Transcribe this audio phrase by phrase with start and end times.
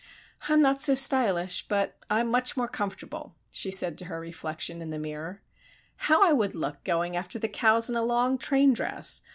[0.49, 4.89] "I'm not so stylish, but I'm much more comfortable," she said to her reflection in
[4.89, 5.43] the mirror.
[5.97, 9.21] "How I would look going after the cows in a long, train dress!